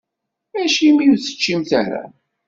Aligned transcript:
Acimi 0.61 1.05
ur 1.11 1.19
teččimt 1.19 1.71
ara? 1.81 2.03